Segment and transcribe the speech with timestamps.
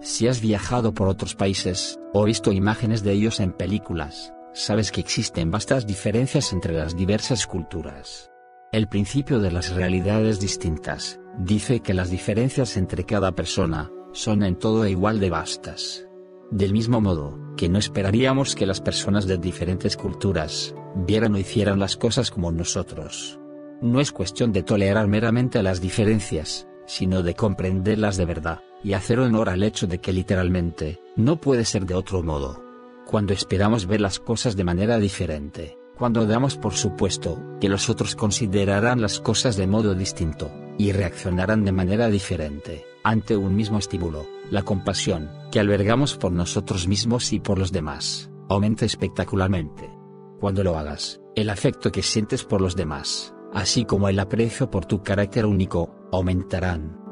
[0.00, 5.00] Si has viajado por otros países, o visto imágenes de ellos en películas, sabes que
[5.00, 8.30] existen vastas diferencias entre las diversas culturas.
[8.70, 14.56] El principio de las realidades distintas, dice que las diferencias entre cada persona, son en
[14.56, 16.06] todo igual de vastas.
[16.50, 21.80] Del mismo modo, que no esperaríamos que las personas de diferentes culturas, vieran o hicieran
[21.80, 23.40] las cosas como nosotros.
[23.82, 29.20] No es cuestión de tolerar meramente las diferencias, sino de comprenderlas de verdad, y hacer
[29.20, 32.64] honor al hecho de que literalmente, no puede ser de otro modo.
[33.06, 38.16] Cuando esperamos ver las cosas de manera diferente, cuando damos por supuesto que los otros
[38.16, 44.26] considerarán las cosas de modo distinto, y reaccionarán de manera diferente, ante un mismo estímulo,
[44.50, 49.90] la compasión, que albergamos por nosotros mismos y por los demás, aumenta espectacularmente.
[50.40, 54.86] Cuando lo hagas, el afecto que sientes por los demás, así como el aprecio por
[54.86, 57.07] tu carácter único, aumentarán.